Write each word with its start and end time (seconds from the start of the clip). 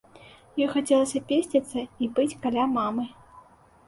Ёй 0.63 0.69
хацелася 0.75 1.19
песціцца 1.31 1.83
і 2.05 2.09
быць 2.15 2.39
каля 2.47 2.65
мамы. 2.77 3.05